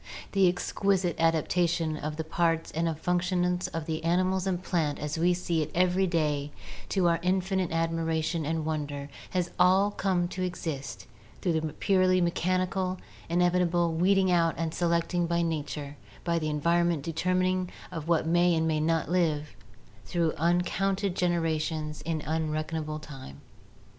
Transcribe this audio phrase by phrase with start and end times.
[0.31, 5.35] The exquisite adaptation of the parts and functions of the animal and plant as we
[5.35, 6.49] see it every day
[6.89, 11.05] to our in finite admiration and wonder has all come to exist
[11.39, 12.97] through the purely mechanical,
[13.29, 18.63] inevitable weeding out and selecting by nature (by the environmental determining of what may and
[18.63, 19.55] what may not live)
[20.05, 23.41] through uncounted generations in unredeemable time.